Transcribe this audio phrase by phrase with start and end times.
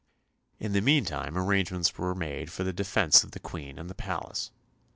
[0.59, 4.49] In the meantime arrangements were made for the defence of the Queen and the palace.